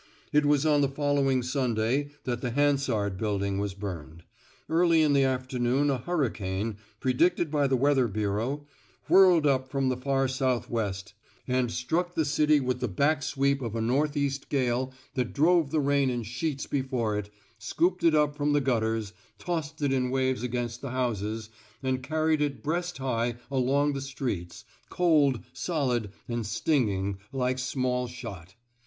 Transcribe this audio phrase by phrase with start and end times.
[0.33, 4.23] It was on the following Sunday that the Hansard Building was burned.
[4.67, 8.65] Early in the afternoon a hurricane— pre dicted by the Weather Bureau—
[9.09, 11.13] whirled up from the far southwest
[11.47, 13.87] and struck the city 194 TRAINING ^^ SALLY'' WATERS with the back sweep of a
[13.87, 17.29] northeast gale that drove the rain in sheets before it,
[17.59, 21.51] scooped it up from the gutters, tossed it in waves against the houses,
[21.83, 28.07] and carried it breast high along the streets, cold, solid, and sting ing, like small
[28.07, 28.55] shot.